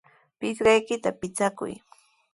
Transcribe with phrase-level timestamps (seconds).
[0.39, 1.73] Pisqaykita pichakuy.